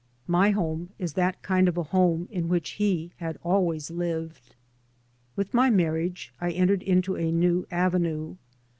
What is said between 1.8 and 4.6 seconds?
home in which he has always lived.